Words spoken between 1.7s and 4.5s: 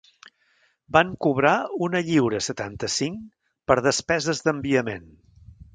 una lliura setanta-cinc per despeses